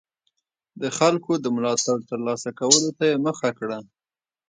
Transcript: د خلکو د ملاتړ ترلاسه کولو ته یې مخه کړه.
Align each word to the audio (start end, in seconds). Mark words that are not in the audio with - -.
د 0.81 0.83
خلکو 0.97 1.31
د 1.43 1.45
ملاتړ 1.55 1.97
ترلاسه 2.09 2.49
کولو 2.59 2.89
ته 2.97 3.03
یې 3.09 3.17
مخه 3.25 3.49
کړه. 3.59 3.79